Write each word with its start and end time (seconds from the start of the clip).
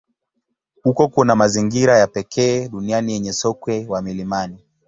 Huko 0.83 1.07
kuna 1.07 1.35
mazingira 1.35 1.97
ya 1.97 2.07
pekee 2.07 2.67
duniani 2.69 3.13
yenye 3.13 3.33
sokwe 3.33 3.85
wa 3.89 4.01
milimani. 4.01 4.63